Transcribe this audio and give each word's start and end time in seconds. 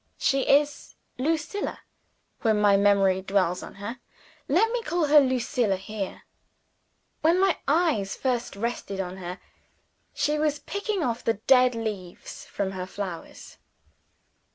She 0.17 0.41
is 0.49 0.95
"Lucilla" 1.19 1.81
when 2.41 2.59
my 2.59 2.75
memory 2.75 3.21
dwells 3.21 3.61
on 3.61 3.75
her. 3.75 3.99
Let 4.49 4.71
me 4.71 4.81
call 4.81 5.05
her 5.05 5.19
"Lucilla" 5.19 5.75
here. 5.75 6.23
When 7.21 7.39
my 7.39 7.59
eyes 7.67 8.15
first 8.15 8.55
rested 8.55 8.99
on 8.99 9.17
her, 9.17 9.37
she 10.11 10.39
was 10.39 10.57
picking 10.57 11.03
off 11.03 11.23
the 11.23 11.35
dead 11.35 11.75
leaves 11.75 12.45
from 12.47 12.71
her 12.71 12.87
flowers. 12.87 13.57